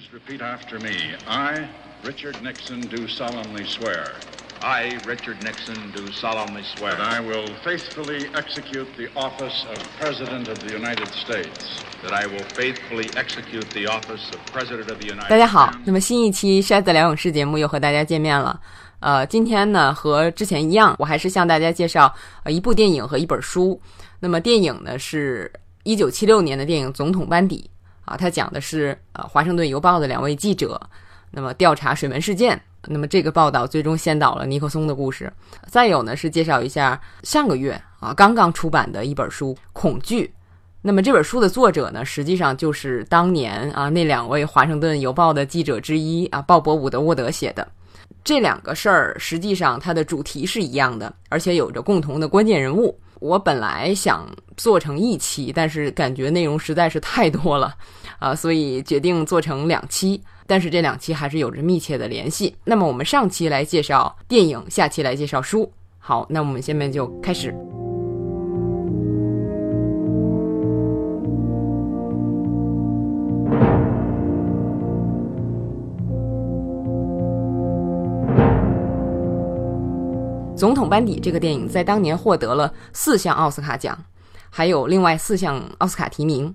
[0.00, 0.96] Please repeat after me.
[1.28, 1.68] I,
[2.04, 4.14] Richard Nixon, do solemnly swear
[4.62, 10.48] I, Richard Nixon, do solemnly swear that I will faithfully execute the office of President
[10.48, 11.84] of the United States.
[12.02, 18.58] that I will faithfully execute the office of President of the United States.，大家好那么新一期筛子聊影视节目又和大家见面了。
[19.00, 22.14] 呃，今天呢和之前一样，我还是向大家介绍
[22.44, 23.78] 呃一部电影和一本书。
[24.20, 27.68] 那么电影呢是一九七六年的电影《总统班底》
[28.10, 30.80] 啊，它讲的是呃《华盛顿邮报》的两位记者，
[31.30, 32.60] 那么调查水门事件。
[32.88, 35.32] 那么这个报道最终先导了尼克松的故事。
[35.68, 40.24] 再有呢是介绍一下上个月啊刚刚出版的一本书《恐惧》。
[40.82, 47.68] 那么这本书的作者呢，实际上就是当年啊那两位《华盛顿邮报》的记者之一啊鲍勃·伍德沃德写的。
[48.24, 52.98] 这两个事儿实际上它的主题是一样的，而且有着共同的关键人物。
[53.20, 57.74] 我本来想做成一期，但是感觉内容实在是太多了，
[58.18, 60.20] 啊，所以决定做成两期。
[60.46, 62.56] 但是这两期还是有着密切的联系。
[62.64, 65.70] 那么我们上期来介绍电影，下期来介绍书。
[65.98, 67.52] 好，那我们下面就开始。
[80.60, 83.98] 《总统班底》这个电影在当年获得了四项奥斯卡奖，
[84.50, 86.54] 还有另外四项奥斯卡提名。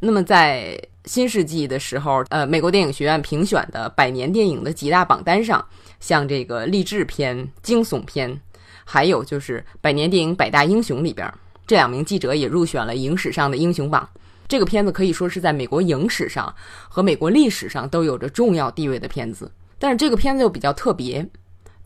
[0.00, 5.64] 那么在新世纪的时候，呃，美国电影学院评选的百年电影的几大榜单上，
[6.00, 8.40] 像这个励志片、惊悚片，
[8.84, 11.32] 还有就是百年电影百大英雄里边，
[11.68, 14.08] 这两名记者也入选了影史上的英雄榜。
[14.48, 16.52] 这个片子可以说是在美国影史上
[16.88, 19.48] 和美国历史上都有着重要地位的片子。
[19.78, 21.24] 但是这个片子又比较特别，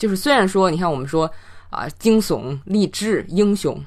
[0.01, 1.31] 就是虽然说你看我们说
[1.69, 3.79] 啊惊悚、励志、英雄，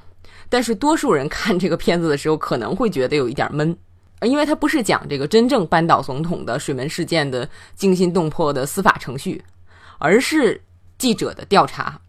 [0.48, 3.76] 但是多数人看这个片子的时候可能会觉得有一点闷。
[4.22, 9.44] 因为它不是讲这个真正扳倒总统的水门事件的惊心动魄的司法程序，
[9.98, 10.62] 而是
[11.00, 12.00] 记者的调查。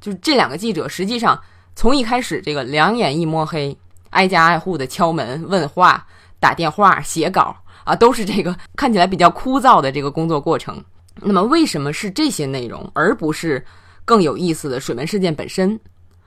[0.00, 1.40] 就是这两个记者实际上
[1.74, 3.76] 从一开始这个两眼一摸黑，
[4.10, 6.06] 挨家挨户的敲门问话、
[6.38, 10.84] 打电话、写稿啊，都是这个看起来比较枯燥的这个工作过程。
[11.24, 13.64] 那么为什么是这些内容，而不是
[14.04, 15.78] 更有意思的水门事件本身？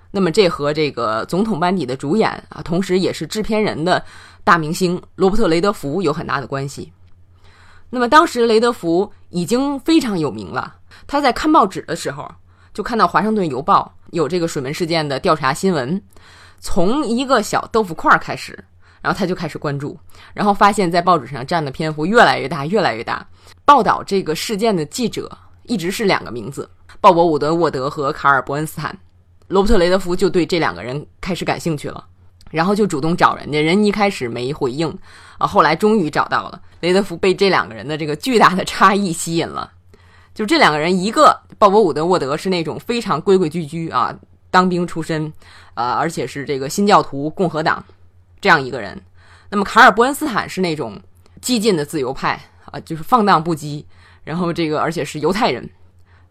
[0.09, 4.03] 那么这和这个总统班底的主演啊，同时也是制片人的。
[4.44, 6.91] 大明星罗伯特·雷德福有很大的关系。
[7.90, 10.75] 那么当时雷德福已经非常有名了。
[11.06, 12.30] 他在看报纸的时候，
[12.74, 16.02] 就看到《华盛顿邮报》有这个水门事件的调查新闻，
[16.59, 18.57] 从一个小豆腐块开始，
[19.02, 20.00] 然后他就开始关注，
[20.34, 23.28] 然后发现，在报纸上占的篇幅越来越大，越来越大。
[23.68, 25.30] 报道这个事件的记者
[25.64, 26.70] 一直是两个名字：
[27.02, 28.98] 鲍勃·伍德沃德和卡尔·伯恩斯坦。
[29.50, 32.06] 罗伯特·雷德福就对这两个人开始感兴趣了。
[32.50, 34.88] 然后就主动找人家，人一开始没回应，
[35.38, 36.62] 啊，后来终于找到了。
[36.80, 39.70] 雷德福被这两个人的这个巨大的差异吸引了，
[40.34, 44.18] 就这两个人，一个鲍勃·伍德沃德是那种非常规规矩矩啊，
[44.50, 45.34] 当兵出身，
[45.74, 47.84] 呃，而且是这个新教徒共和党
[48.40, 48.98] 这样一个人。
[49.50, 50.98] 那么卡尔·伯恩斯坦是那种
[51.42, 52.42] 激进的自由派
[52.72, 53.84] 啊，就是放荡不羁，
[54.24, 55.70] 然后这个而且是犹太人。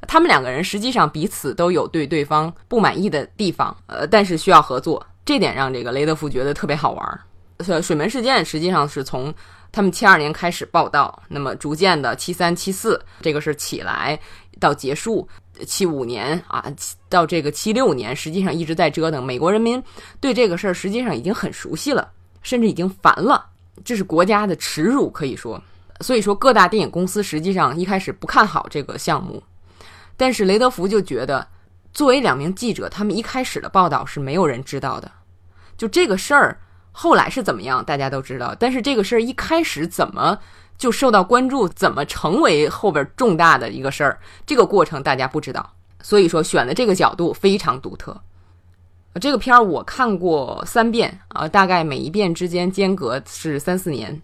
[0.06, 5.04] 他们两个人实际上彼此都有对对方不满意的地方，呃，但是需要合作。
[5.24, 7.20] 这点让这个雷德福觉得特别好玩。
[7.56, 9.32] 呃，水门事件实际上是从
[9.72, 14.16] 他们七二年开始报道，那么逐渐的七三七四这个是起来
[14.60, 15.26] 到结束，
[15.66, 16.64] 七五年啊
[17.08, 19.24] 到这个七六年，实际上一直在折腾。
[19.24, 19.82] 美国人民
[20.20, 22.08] 对这个事儿实际上已经很熟悉了，
[22.42, 23.46] 甚至已经烦了。
[23.84, 25.60] 这是国家的耻辱，可以说。
[26.00, 29.42] 所以说，各大电影公司实际上一开始不看好这个项目，
[30.16, 31.46] 但是雷德福就觉得。
[31.92, 35.10] 作为两名记者，他们一开始的报道是没有人知道的。
[35.78, 36.60] 就这个事儿
[36.92, 38.54] 后来是怎么样，大家都知道。
[38.58, 40.38] 但是这个事儿一开始怎么
[40.76, 45.72] 就受到关注，怎么成为后边重大的一个事儿，这个过程大家不知道。
[46.02, 48.20] 所以说选的这个角度非常独特。
[49.18, 54.20] 这个片儿我看过三遍啊，大概每一遍之间间隔是三四年。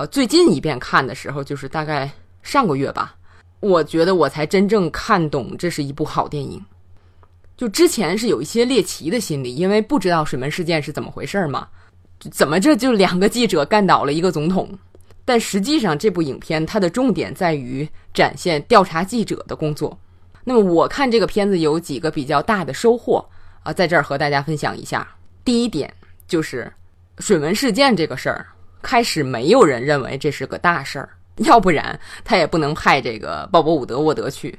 [0.00, 2.10] 呃，最近一遍看的时候就是大概
[2.42, 3.14] 上个月吧，
[3.60, 6.58] 我觉得我才真正看懂这是一部好电影。
[7.54, 11.68] 就之前是有一些猎奇的心理，因为不知道水门事件是怎么回事嘛，
[12.30, 14.66] 怎么这就两个记者干倒了一个总统？
[15.26, 19.98] 但实际上这部影片它的重点在于展现调查记者的工作。
[20.44, 23.22] 那么我看这个片子有几个比较大的收获
[23.62, 25.06] 啊，在这儿和大家分享一下。
[25.44, 25.92] 第一点
[26.26, 26.72] 就是
[27.18, 28.46] 水门事件这个事儿，
[28.82, 31.08] 开始没有人认为这是个大事儿，
[31.44, 34.58] 要不然他也不能派这个鲍勃·伍德沃德去。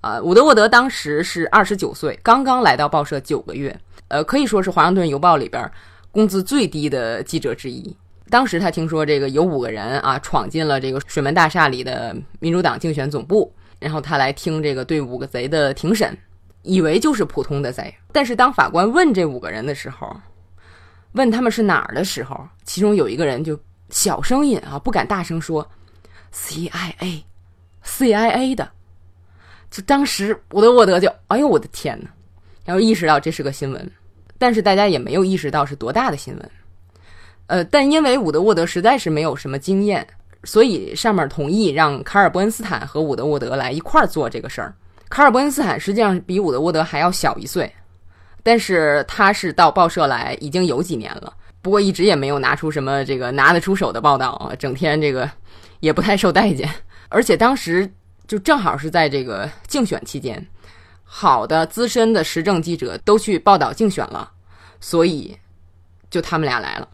[0.00, 5.70] 啊，伍德沃德当时是二十九岁，刚刚来到报社九个月，呃，可以说是《华盛顿邮报》里边
[6.10, 7.94] 工资最低的记者之一。
[8.30, 16.16] 当时他听说这个有五个人啊闯进了这个水门大厦里的民主党竞选总部，然后他来听这个对五个贼的庭审，
[16.62, 17.94] 以为就是普通的贼。
[18.10, 20.16] 但是当法官问这五个人的时候，
[21.12, 23.58] 问他们是哪儿的时候，其中有一个人就
[23.90, 25.68] 小声音啊，不敢大声说
[26.34, 27.24] ，CIA，CIA
[28.54, 28.70] 的。
[29.70, 32.10] 就当时伍德沃德就，哎呦我的天哪！
[32.64, 33.90] 然后意识到这是个新闻，
[34.38, 36.50] 但是大家也没有意识到是多大的新闻。
[37.46, 40.06] 呃，但因为伍德沃德实在是没有什么经验，
[40.44, 44.74] 所以上面同意让卡尔伯恩斯坦和伍德沃德来一块儿做这个事儿。
[45.08, 47.72] 卡尔伯恩斯坦实际上比伍德沃德还要小一岁，
[48.42, 51.32] 但是他是到报社来已经有几年了，
[51.62, 55.30] 不过一直也没有拿出什么这个拿得出手的报道啊，整天这个
[55.80, 56.68] 也不太受待见，
[57.08, 57.90] 而且当时。
[58.30, 60.46] 就正好是在这个竞选期间，
[61.02, 64.30] 好的资深的时政记者都去报道竞选了，
[64.78, 65.36] 所以
[66.08, 66.88] 就他们俩来了。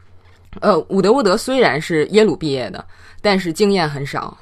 [0.62, 2.82] 呃，伍德沃德虽然是耶鲁毕业的，
[3.20, 4.34] 但是经验很少。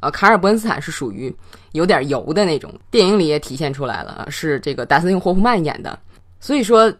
[0.00, 1.34] 呃，卡尔伯恩斯坦是属于
[1.72, 5.98] 有点油的那种，电影里也体现出来了，是这个达斯汀霍夫曼演的。
[6.40, 6.92] 所以说，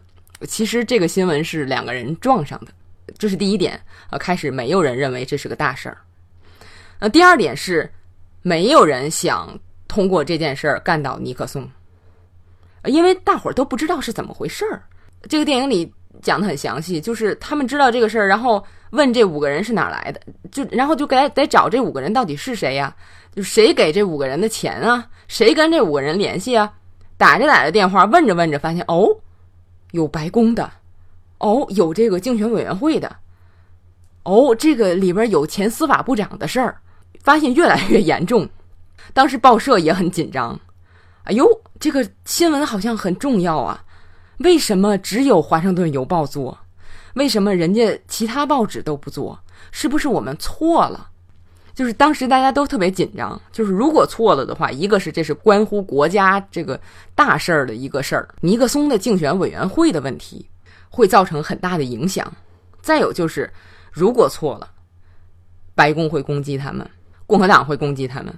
[0.47, 2.71] 其实这个新闻是两个人撞上的，
[3.17, 3.79] 这是第一点。
[4.09, 5.97] 呃，开始没有人认为这是个大事儿。
[6.99, 7.89] 呃，第二点是。
[8.43, 11.69] 没有人想通过这件事儿干倒尼克松，
[12.85, 14.81] 因为大伙儿都不知道是怎么回事儿。
[15.27, 15.91] 这个电影里
[16.21, 22.95] 讲的很详细，就是他们知道这个事儿，然后问这五个人是哪来的，就然后就该得找这五个人到底是谁呀？
[23.35, 25.05] 就谁给这五个人的钱啊？
[25.27, 26.71] 谁跟这五个人联系啊？
[27.17, 29.09] 打着打着电话，问着问着，发现哦，
[29.91, 30.71] 有白宫的，
[31.39, 33.17] 哦，有这个竞选委员会的，
[34.23, 36.81] 哦，这个里边有前司法部长的事儿。
[37.23, 38.47] 发现越来越严重，
[39.13, 40.57] 当时报社也很紧张。
[41.23, 41.45] 哎呦，
[41.77, 43.83] 这个新闻好像很重要啊！
[44.37, 46.57] 为什么只有《华盛顿邮报》做？
[47.15, 49.37] 为什么人家其他报纸都不做？
[49.71, 51.09] 是不是我们错了？
[51.77, 53.39] 就是当时大家都特别紧张。
[53.51, 56.79] 就是如果错了的话，一个是这是关乎国家这个
[57.13, 60.43] 大事儿的一个事儿，尼克松的竞选委员会的问题
[60.89, 62.33] 会造成很大的影响。
[62.81, 63.47] 再有就是，
[63.91, 64.67] 如果错了，
[65.75, 66.89] 白宫会攻击他们。
[67.27, 68.33] 共和党会攻击他们，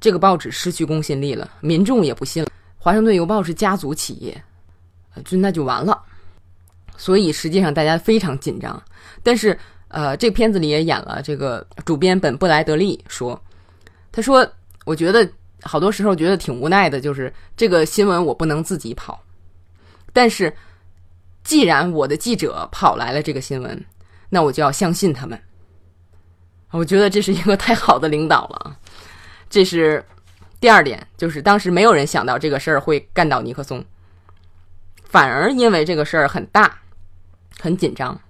[0.00, 2.50] 这个报纸失去公信力了，民众也不信了。
[2.76, 4.42] 华盛顿邮报是家族企业，
[5.24, 6.02] 就那就完了。
[6.96, 8.82] 所以实际上大家非常紧张。
[9.22, 9.56] 但是，
[9.94, 13.40] 呃，这片子里也演了这个主编本布莱德利说，
[14.10, 14.44] 他说
[14.84, 15.26] ：“我觉得
[15.62, 19.22] 好多时候觉得挺无奈的，就是这个新闻我不能自己跑，
[20.12, 20.52] 但是
[21.44, 23.84] 既然我的记者跑来了这个新闻，
[24.28, 25.40] 那我就要相信他们。”
[26.72, 28.76] 我觉得这是一个太好的领导了，
[29.48, 30.04] 这是
[30.58, 33.84] 第二点，就是当时没有人想到这个事儿会干倒尼克松，
[35.04, 36.80] 反而因为这个事儿很大，
[37.60, 38.20] 很紧张。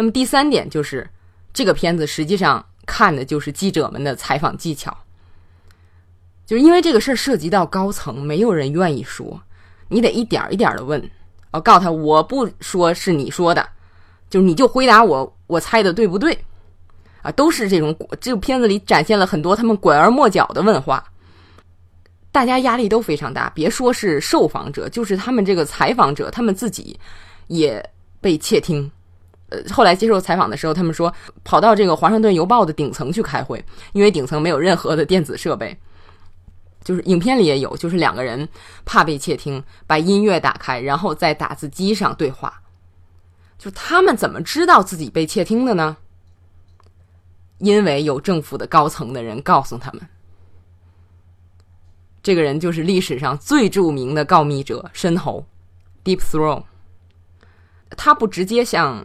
[0.00, 1.06] 那么第三点就是，
[1.52, 4.96] 这个片子实际上看的就是记者们的采访技巧，
[6.46, 9.38] 就是因为这个事儿涉及到高层，没有人愿意说，
[9.88, 11.10] 你得一点一点的问，
[11.50, 13.68] 我告诉他，我不说是你说的，
[14.30, 16.38] 就是你就回答我，我猜的对不对？
[17.20, 17.94] 啊，都是这种。
[18.22, 21.04] 这个片子里展现了很多他们拐弯抹角的问话，
[22.32, 23.50] 大家压力都非常大。
[23.50, 26.98] 别说是受访者，就是他们这个采访者，他们自己
[27.48, 27.86] 也
[28.18, 28.90] 被窃听。
[29.50, 31.12] 呃，后来接受采访的时候，他们说
[31.44, 35.76] 跑到这个《华盛顿邮报》的顶层去开会，因为顶层没有任何的电子设备。
[36.82, 38.48] 就是影片里也有，就是两个人
[38.86, 42.62] 怕被窃听，把音乐打开，然后在打字机上对话。
[43.58, 45.98] 就他们怎么知道自己被窃听的呢？
[47.58, 50.00] 因为有政府的高层的人告诉他们，
[52.22, 55.44] 这个人就是历史上最著名的告密者申猴
[56.02, 56.62] ，Deep Throat。
[57.90, 59.04] 他不直接向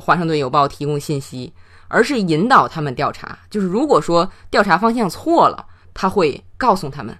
[0.00, 1.52] 华盛顿邮报提供信息，
[1.88, 3.38] 而是引导他们调查。
[3.50, 7.16] 就是如果说调查方向错了，他会告诉他们。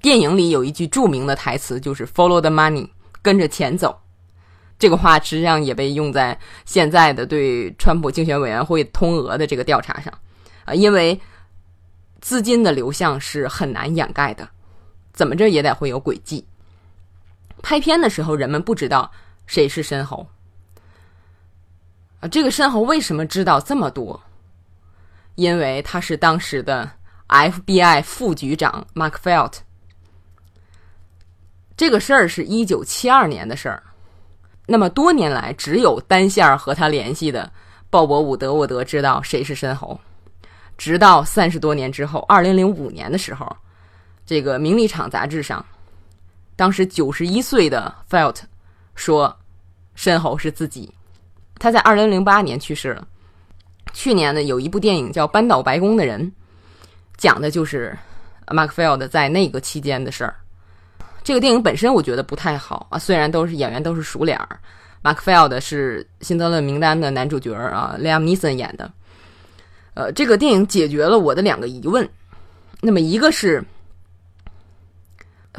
[0.00, 2.88] 电影里有一句著名的台词，就是 “Follow the money”，
[3.20, 3.98] 跟着钱走。
[4.78, 10.12] 这个话实际上也被用在现在的对川普竞选委员会通俄的这个调查上，
[10.64, 11.20] 啊，因为
[12.20, 14.48] 资金的流向是很难掩盖的，
[15.12, 16.44] 怎么着也得会有轨迹。
[17.62, 19.08] 拍片的时候，人们不知道
[19.46, 20.26] 谁是申猴，
[22.22, 24.18] 啊，这个申猴为什么知道这么多？
[25.34, 26.88] 因为他是当时的
[27.26, 29.54] FBI 副局长 Mark Felt。
[31.76, 33.82] 这个事儿是一九七二年的事儿。
[34.66, 37.50] 那么多年来，只有单线儿和他联系的
[37.90, 39.98] 鲍勃·伍德沃德知道谁是申猴。
[40.78, 43.56] 直到三十多年之后，二零零五年的时候，
[44.24, 45.64] 这个《名利场》杂志上，
[46.54, 48.42] 当时九十一岁的 Felt
[48.94, 49.36] 说，
[49.96, 50.94] 申猴是自己。
[51.62, 53.06] 他在二零零八年去世了。
[53.92, 56.20] 去年呢，有一部电影叫《扳倒白宫的人》，
[57.16, 57.96] 讲的就是
[58.48, 60.34] 马克菲尔德在那个期间的事儿。
[61.22, 64.58] 这个电影本身我觉得不太好啊，虽然都是演员都是熟脸儿，
[65.02, 68.90] 马克菲尔德是《辛德勒名单》的男主角啊，莱昂尼森演的。
[69.94, 72.08] 呃，这个电影解决了我的两个疑问。
[72.80, 73.64] 那么一个是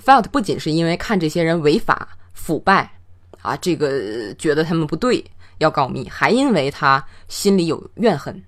[0.04, 2.92] ，Felt 不仅是因为看这些人违法腐败
[3.42, 5.24] 啊，这个觉得他们不对
[5.64, 8.44] 要告密，还因为他心里有怨恨，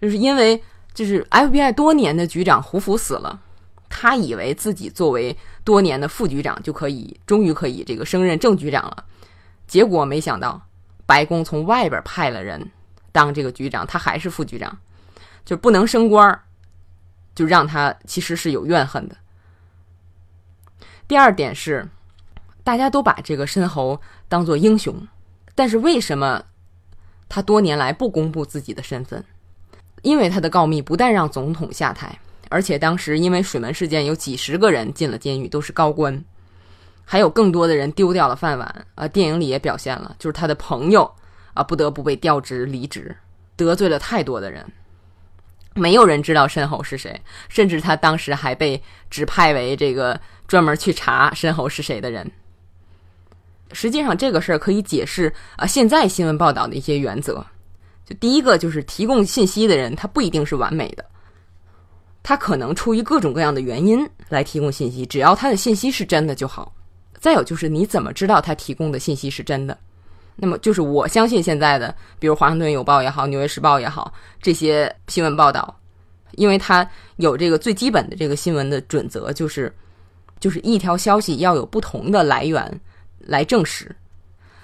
[0.00, 0.62] 就是因为
[0.94, 3.40] 就是 FBI 多年的局长胡佛死了，
[3.88, 9.04] 他以为自己作为多年的副局长就可以终于可以这个升任正局长了，
[9.66, 10.62] 结果没想到
[11.04, 12.70] 白宫从外边派了人
[13.12, 14.78] 当这个局长，他还是副局长，
[15.44, 16.40] 就不能升官。
[17.34, 19.16] 就让他其实是有怨恨的。
[21.08, 21.84] 第二点是，
[22.62, 24.94] 大家都把这个申侯当做英雄，
[25.54, 26.44] 但是为什么
[27.28, 29.24] 他多年来不公布自己的身份？
[30.02, 32.18] 因为他的告密不但让总统下台，
[32.50, 36.22] 而且当时因为水门事件有几十个人进了监狱，都是高官，
[37.04, 38.86] 还有更多的人丢掉了饭碗。
[38.96, 41.10] 啊，电影里也表现了，就是他的朋友
[41.54, 43.16] 啊不得不被调职离职，
[43.56, 44.64] 得罪了太多的人。
[45.74, 52.30] 没有人知道申侯是谁，甚至他当时还被指派为这个专门去查申侯是谁的人。
[53.74, 57.44] 实际上，这个事儿可以解释啊，现在新闻报道的一些原则。
[58.06, 61.04] 就第一个，就是提供信息的人他不一定是完美的，
[62.22, 66.72] 他可能出于各种各样的原因来提供信息，只要他的信息是真的就好。
[67.18, 69.76] 再有就是，你怎么知道他提供的信息是真的？
[70.36, 74.12] 那么就是我相信现在的，比如《华盛顿邮报》也好，《纽约时报》也好，
[74.42, 75.74] 这些新闻报道，
[76.32, 79.72] 因为它有这个最基本的这个新闻的准则，就是
[80.40, 82.80] 就是一条消息要有不同的来源
[83.26, 83.94] 来证实。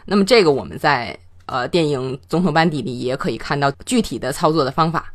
[0.04, 5.12] 那么这个我们在呃电影《总统班底》里也可以看到具体的操作的方法。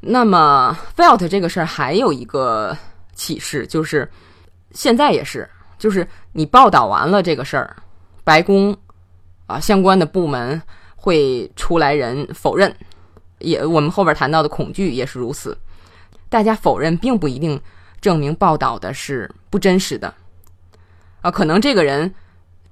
[0.00, 2.76] 那么 Felt 这个事儿还有一个
[3.14, 4.08] 启示，就是
[4.72, 7.76] 现在也是，就是你报道完了这个事儿，
[8.24, 8.76] 白宫。
[9.48, 10.60] 啊，相关的部门
[10.96, 12.74] 会出来人否认，
[13.38, 15.56] 也我们后边谈到的恐惧也是如此。
[16.28, 17.56] 大家否认并不一定
[18.00, 20.12] 证明报道的是不真实的。
[21.20, 22.14] 啊，可能这个人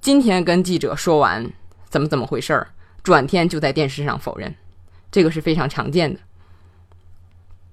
[0.01, 1.51] 今天跟记者说完
[1.89, 2.67] 怎么怎么回事儿，
[3.03, 4.53] 转天就在电视上否认，
[5.11, 6.19] 这个是非常常见的。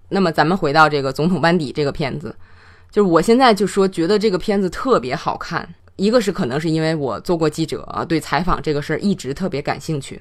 [0.08, 2.34] 那么咱们回到这个《总统班底》这个片子，
[2.90, 5.74] 就是我现在就说觉得这个片子特别好看。
[5.96, 10.16] 一个是可能是因为我做过记者，对采访这个事儿一直特别感兴趣；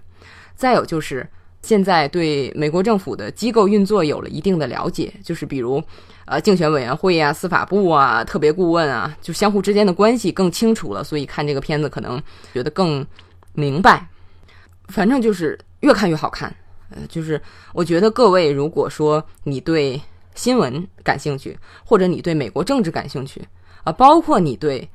[0.56, 1.28] 再有就是
[1.62, 5.82] 现在对美国政府的机构运作有了一定的了解，就是比如
[6.26, 12.22] 呃竞选委员会啊、司法部啊、特别顾问啊，就相互之间的关系更清楚了，所以看这个片子可能
[12.54, 13.06] 觉得更
[13.54, 14.08] 明白。
[14.88, 16.54] 反正就是越看越好看，
[16.90, 17.42] 呃，就是
[17.74, 20.02] 我觉得各位如果说你对
[20.36, 23.42] 新闻感兴趣，或者你对美国政治感兴趣
[23.84, 24.90] 啊，包括你对。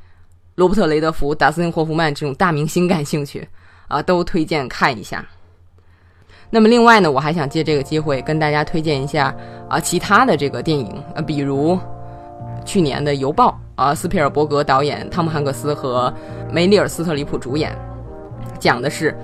[0.57, 3.47] 罗伯特·雷德福、达斯汀·霍夫曼这种大明星感兴趣
[3.89, 5.23] 啊，都推荐看一下。
[6.51, 9.35] 那么另外呢，我还想借这个机会跟大家推荐一下
[9.69, 11.79] 啊，其他的这个电影啊，比如
[12.65, 16.13] 去年的《邮报》啊，斯皮尔伯格导演，汤姆·汉克斯和
[16.51, 17.77] 梅丽尔·斯特里普主演，
[18.59, 19.17] 讲的是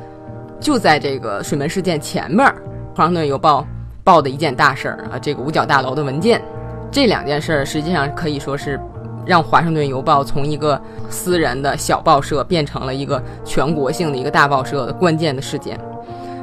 [0.61, 2.47] 就在这个水门事件前面，
[2.97, 3.61] 《华盛顿邮报》
[4.05, 6.43] 报的一件大事儿啊，这个五角大楼的文件，
[6.91, 8.79] 这两件事儿实际上可以说是。
[9.25, 15.79] 让《华盛顿邮报》从一个私人的小报社变成了一个全国性的一个大报社的关键的事件。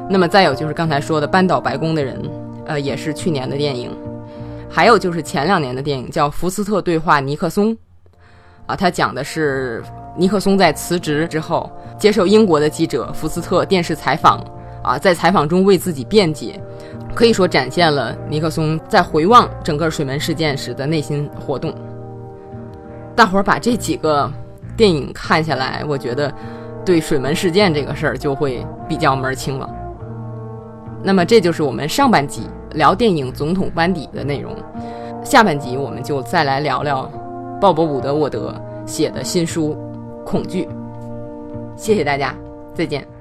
[0.10, 2.20] 那么再有就是刚才说的扳倒白宫的人，
[2.66, 3.96] 呃，也是去年的电影。
[4.68, 7.72] 还有就是前两年的电影叫《福斯特对话尼克松》，
[8.66, 9.84] 啊，他讲的是
[10.18, 14.44] 尼克松在辞职之后接受英国的记者福斯特电视采访，
[14.84, 16.60] 啊，在采访中为自己辩解，
[17.16, 21.74] 可以说展现了尼克松在回望整个水门事件时的内心活动。
[23.16, 24.32] 大伙儿把这几个
[24.76, 26.34] 电影看下来，我觉得
[26.86, 29.70] 对水门事件这个事儿就会比较门儿清了。
[31.04, 34.56] 那么这就是我们上半集聊电影《总统班底》的内容，
[35.24, 37.10] 下半集我们就再来聊聊
[37.60, 38.54] 鲍勃·伍德沃德
[38.86, 39.76] 写的新书
[40.26, 40.66] 《恐惧》。
[41.78, 42.36] 谢谢大家，
[42.74, 43.19] 再见。